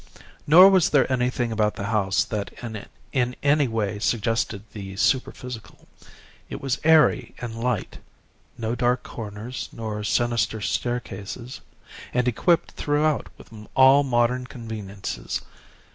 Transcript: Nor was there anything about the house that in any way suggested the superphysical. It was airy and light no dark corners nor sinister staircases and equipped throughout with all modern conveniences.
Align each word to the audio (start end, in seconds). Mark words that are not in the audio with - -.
Nor 0.47 0.71
was 0.71 0.89
there 0.89 1.11
anything 1.13 1.51
about 1.51 1.75
the 1.75 1.85
house 1.85 2.23
that 2.23 2.49
in 3.13 3.35
any 3.43 3.67
way 3.67 3.99
suggested 3.99 4.63
the 4.73 4.95
superphysical. 4.97 5.87
It 6.49 6.59
was 6.59 6.81
airy 6.83 7.35
and 7.37 7.53
light 7.53 7.99
no 8.57 8.73
dark 8.73 9.03
corners 9.03 9.69
nor 9.71 10.03
sinister 10.03 10.59
staircases 10.59 11.61
and 12.15 12.27
equipped 12.27 12.71
throughout 12.71 13.27
with 13.37 13.53
all 13.75 14.01
modern 14.01 14.47
conveniences. 14.47 15.41